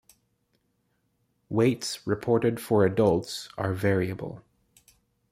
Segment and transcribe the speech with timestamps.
[1.47, 4.41] Weights reported for adults are variable.